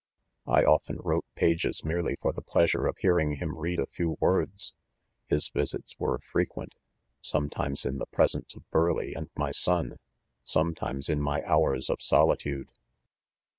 [0.45, 2.31] 4 1 often wrote pages merely fo?
[2.31, 4.73] the pleasure of hearing him read a few words,
[5.27, 6.73] His visits were frequent;
[7.21, 9.99] sometimes in the presence of Burleigh and my son 5
[10.43, 12.69] sometimes in my hours of solitude.